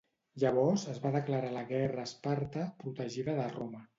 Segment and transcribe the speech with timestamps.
[0.43, 3.87] Llavors es va declarar la guerra a Esparta, protegida de Roma.